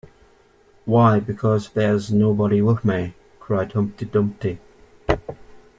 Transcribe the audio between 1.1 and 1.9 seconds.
because